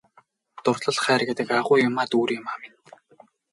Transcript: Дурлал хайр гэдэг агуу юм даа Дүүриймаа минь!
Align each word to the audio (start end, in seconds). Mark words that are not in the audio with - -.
Дурлал 0.63 0.97
хайр 1.05 1.21
гэдэг 1.29 1.47
агуу 1.59 1.77
юм 1.87 1.93
даа 1.97 2.07
Дүүриймаа 2.11 2.57
минь! 2.61 2.77